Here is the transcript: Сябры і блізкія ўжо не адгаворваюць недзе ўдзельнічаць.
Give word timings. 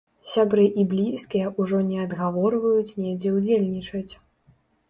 Сябры 0.29 0.63
і 0.83 0.85
блізкія 0.93 1.51
ўжо 1.59 1.83
не 1.89 1.99
адгаворваюць 2.05 2.97
недзе 3.05 3.35
ўдзельнічаць. 3.37 4.09